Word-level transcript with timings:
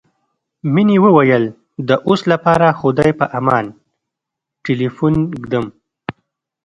مينې 0.73 0.97
وويل 1.05 1.43
د 1.87 1.89
اوس 2.07 2.21
لپاره 2.31 2.67
خدای 2.79 3.11
په 3.19 3.25
امان 3.39 3.65
ټليفون 4.63 5.13
ږدم. 5.41 5.65